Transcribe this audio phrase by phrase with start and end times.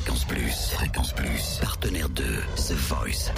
[0.00, 0.70] Fréquence Plus.
[0.70, 1.58] Fréquence Plus.
[1.60, 2.24] Partenaire de
[2.56, 3.30] The Voice.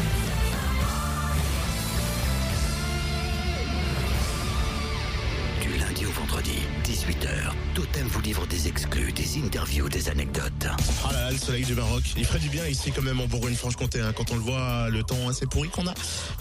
[6.13, 10.67] Vendredi, 18h, Totem vous livre des exclus, des interviews, des anecdotes.
[11.05, 12.03] Ah là là, le soleil du Maroc.
[12.17, 15.03] Il ferait du bien ici quand même en Bourgogne-Franche-Comté hein, quand on le voit, le
[15.03, 15.95] temps assez pourri qu'on a.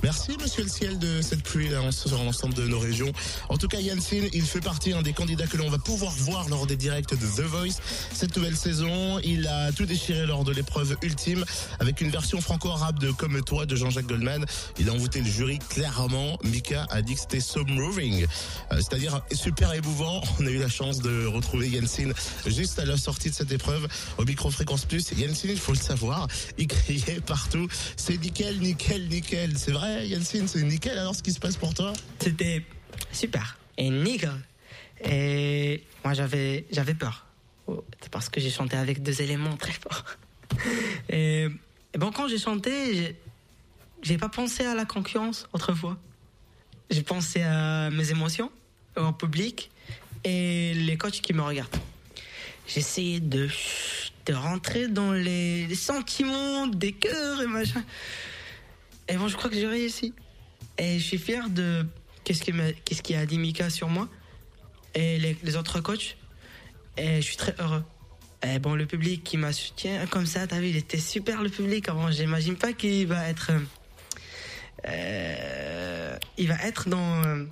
[0.03, 3.11] Merci monsieur le ciel de cette pluie là, sur l'ensemble de nos régions.
[3.49, 6.49] En tout cas, Yansin, il fait partie un des candidats que l'on va pouvoir voir
[6.49, 7.79] lors des directs de The Voice
[8.13, 9.19] cette nouvelle saison.
[9.23, 11.45] Il a tout déchiré lors de l'épreuve ultime
[11.79, 14.45] avec une version franco-arabe de Comme toi de Jean-Jacques Goldman.
[14.79, 16.37] Il a envoûté le jury clairement.
[16.43, 18.25] Mika a dit que c'était so moving,
[18.71, 20.21] Euh, c'est-à-dire super émouvant.
[20.39, 22.11] On a eu la chance de retrouver Yansin
[22.47, 23.87] juste à la sortie de cette épreuve
[24.17, 25.11] au micro fréquence plus.
[25.11, 27.67] Yansin, il faut le savoir, il criait partout.
[27.95, 29.57] C'est nickel, nickel, nickel.
[29.57, 30.97] C'est vrai, Yansin, c'est nickel.
[30.97, 31.93] Alors, ce qui se passe pour toi?
[32.19, 32.65] C'était
[33.11, 34.31] super et nickel.
[35.03, 37.27] Et moi, j'avais, j'avais peur.
[38.09, 40.05] Parce que j'ai chanté avec deux éléments très forts.
[41.09, 41.47] Et,
[41.93, 43.15] et bon, quand j'ai chanté,
[44.01, 45.97] j'ai pas pensé à la concurrence autrefois.
[46.89, 48.51] J'ai pensé à mes émotions,
[48.97, 49.71] au public
[50.23, 51.75] et les coachs qui me regardent.
[52.75, 53.49] Essayé de,
[54.25, 57.83] de rentrer dans les, sentiments des cœurs et machin.
[59.09, 60.13] Et bon, je crois que j'ai réussi.
[60.77, 61.85] Et je suis fier de
[62.23, 62.43] qu'est-ce
[63.01, 64.07] qu'il a dit Mika sur moi
[64.93, 66.15] et les, autres coachs.
[66.97, 67.83] Et je suis très heureux.
[68.43, 71.49] Et bon, le public qui m'a soutenu comme ça, t'as vu, il était super le
[71.49, 71.89] public.
[71.89, 73.51] Avant, j'imagine pas qu'il va être.
[74.87, 77.45] euh, il va être dans.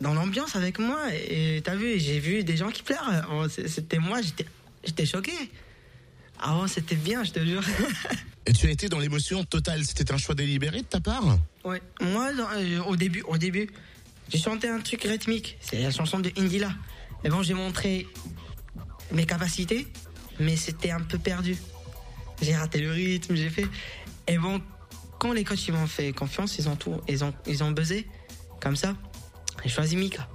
[0.00, 3.98] Dans l'ambiance avec moi et t'as vu j'ai vu des gens qui pleurent Oh, c'était
[3.98, 4.46] moi j'étais
[4.84, 5.32] j'étais choqué
[6.38, 7.62] ah ouais, c'était bien je te jure
[8.46, 9.84] Et tu as été dans l'émotion totale.
[9.84, 11.38] C'était un choix délibéré de ta part?
[11.64, 11.82] Ouais.
[12.00, 13.68] Moi, euh, au début, au début,
[14.28, 15.58] j'ai chanté un truc rythmique.
[15.60, 16.70] C'est la chanson de Indila.
[17.24, 18.06] Et bon, j'ai montré
[19.10, 19.88] mes capacités,
[20.38, 21.56] mais c'était un peu perdu.
[22.40, 23.66] J'ai raté le rythme, j'ai fait.
[24.28, 24.62] Et bon,
[25.18, 28.06] quand les coachs ils m'ont fait confiance, ils ont tout, ils ont, ils ont buzzé
[28.60, 28.94] comme ça.
[29.62, 30.28] J'ai choisi Mika.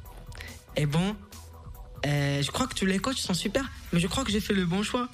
[0.76, 1.16] Et bon,
[2.06, 4.54] euh, je crois que tous les coachs sont super, mais je crois que j'ai fait
[4.54, 5.10] le bon choix.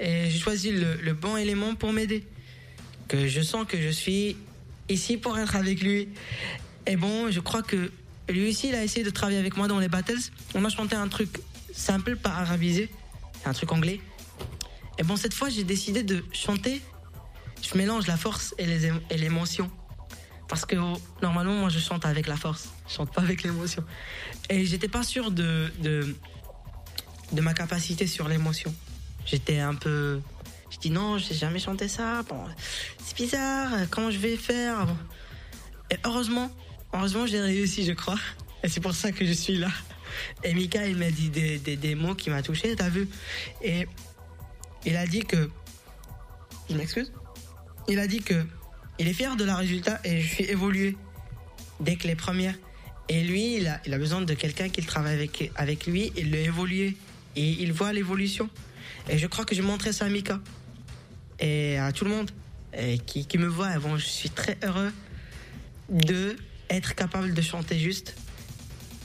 [0.00, 2.26] Et j'ai choisi le, le bon élément pour m'aider.
[3.08, 4.36] Que je sens que je suis
[4.88, 6.08] ici pour être avec lui.
[6.86, 7.90] Et bon, je crois que
[8.28, 10.18] lui aussi, il a essayé de travailler avec moi dans les battles.
[10.54, 11.40] On a chanté un truc
[11.72, 12.90] simple, pas arabisé,
[13.44, 14.00] un truc anglais.
[14.98, 16.82] Et bon, cette fois, j'ai décidé de chanter.
[17.62, 19.70] Je mélange la force et l'émotion.
[20.48, 20.76] Parce que
[21.22, 22.70] normalement, moi, je chante avec la force.
[22.88, 23.84] Je chante pas avec l'émotion.
[24.48, 28.74] Et j'étais pas sûr de, de, ma capacité sur l'émotion.
[29.26, 30.20] J'étais un peu.
[30.70, 32.22] Je dis non, j'ai jamais chanté ça.
[32.22, 32.42] Bon,
[33.04, 33.70] c'est bizarre.
[33.90, 34.86] Comment je vais faire?
[35.90, 36.50] Et heureusement,
[36.94, 38.18] heureusement, j'ai réussi, je crois.
[38.62, 39.70] Et c'est pour ça que je suis là.
[40.44, 43.06] Et Mika, il m'a dit des, des, des mots qui m'a touché, t'as vu?
[43.62, 43.86] Et
[44.86, 45.50] il a dit que.
[46.70, 47.12] Je m'excuse?
[47.86, 48.46] Il a dit que.
[48.98, 50.96] Il est fier de la résultat et je suis évolué
[51.80, 52.54] dès que les premières.
[53.08, 56.24] Et lui, il a, il a besoin de quelqu'un qui travaille avec, avec lui et
[56.24, 56.96] le évoluer.
[57.36, 58.50] Et il voit l'évolution.
[59.08, 60.40] Et je crois que je montrais ça à Mika
[61.40, 62.30] et à tout le monde
[63.06, 63.78] qui, qui me voit.
[63.78, 64.92] Bon, je suis très heureux
[65.88, 66.36] de
[66.68, 68.16] être capable de chanter juste.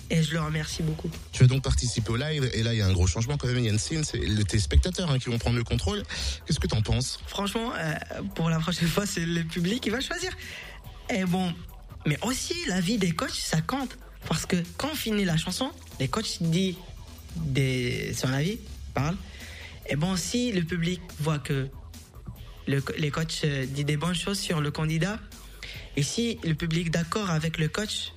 [0.10, 1.10] Et je le remercie beaucoup.
[1.32, 3.48] Tu as donc participé au live et là il y a un gros changement quand
[3.48, 6.04] même Yansin, c'est le- tes spectateurs hein, qui vont prendre le contrôle.
[6.46, 7.20] Qu'est-ce que t'en penses?
[7.28, 7.94] Franchement, euh,
[8.36, 10.32] pour la prochaine fois, c'est le public qui va choisir.
[11.10, 11.54] Et bon,
[12.06, 13.98] mais aussi la vie des coachs, ça compte.
[14.28, 16.76] Parce que quand on finit la chanson, les coachs disent
[17.36, 18.60] des, son avis,
[18.94, 19.18] parlent.
[19.90, 21.68] Et bon, si le public voit que
[22.68, 25.20] le, les coachs euh, disent des bonnes choses sur le candidat,
[25.98, 28.14] et si le public est d'accord avec le coach,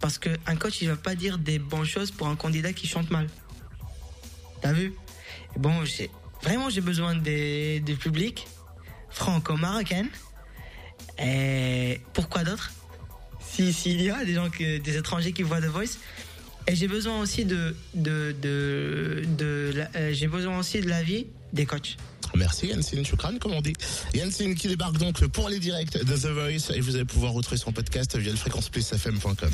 [0.00, 3.10] parce qu'un coach, il va pas dire des bonnes choses pour un candidat qui chante
[3.10, 3.28] mal.
[4.60, 4.94] T'as vu?
[5.56, 6.10] Bon, j'ai
[6.42, 8.46] vraiment j'ai besoin des, du public
[9.10, 10.06] franco-marocain.
[11.18, 12.72] Et pourquoi d'autre?
[13.40, 15.98] Si s'il y a des gens que, des étrangers qui voient The Voice.
[16.66, 21.96] Et j'ai besoin aussi de de de, euh, j'ai besoin aussi de l'avis des coachs.
[22.36, 23.74] Merci Yansin Choukran, comme on dit.
[24.14, 27.58] Yansin qui débarque donc pour les directs de The Voice et vous allez pouvoir retrouver
[27.58, 29.50] son podcast via le fréquenceplusfm.com.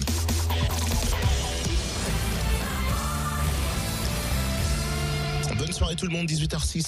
[5.59, 6.87] Bonne soirée tout le monde, 18h06.